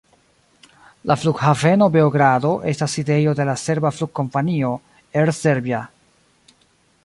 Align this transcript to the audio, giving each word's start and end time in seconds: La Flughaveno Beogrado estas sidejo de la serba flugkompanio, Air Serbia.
La 1.09 1.17
Flughaveno 1.23 1.89
Beogrado 1.97 2.53
estas 2.73 2.97
sidejo 2.99 3.35
de 3.41 3.47
la 3.51 3.55
serba 3.67 3.93
flugkompanio, 3.99 4.75
Air 5.21 5.35
Serbia. 5.45 5.87